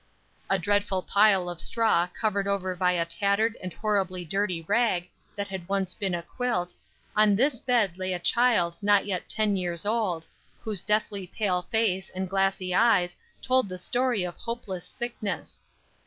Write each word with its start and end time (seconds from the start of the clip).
A 0.49 0.57
dreadful 0.57 1.03
pile 1.03 1.47
of 1.47 1.61
straw 1.61 2.07
covered 2.19 2.47
over 2.47 2.75
by 2.75 2.93
a 2.93 3.05
tattered 3.05 3.55
and 3.61 3.71
horribly 3.71 4.25
dirty 4.25 4.63
rag 4.63 5.07
that 5.35 5.49
had 5.49 5.69
once 5.69 5.93
been 5.93 6.15
a 6.15 6.23
quilt, 6.23 6.73
on 7.15 7.35
this 7.35 7.59
bed 7.59 7.99
lay 7.99 8.11
a 8.11 8.17
child 8.17 8.77
not 8.81 9.05
yet 9.05 9.29
ten 9.29 9.55
years 9.55 9.85
old, 9.85 10.25
whose 10.63 10.81
deathly 10.81 11.27
pale 11.27 11.61
face 11.61 12.09
and 12.15 12.31
glassy 12.31 12.73
eyes 12.73 13.15
told 13.43 13.69
the 13.69 13.77
story 13.77 14.23
of 14.23 14.35
hopeless 14.37 14.85
sickness. 14.87 15.61